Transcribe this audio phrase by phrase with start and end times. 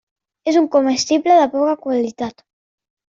[0.51, 2.43] És un comestible de poca qualitat.